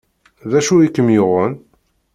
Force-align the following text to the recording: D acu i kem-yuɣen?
D 0.49 0.53
acu 0.59 0.73
i 0.79 0.87
kem-yuɣen? 0.89 1.53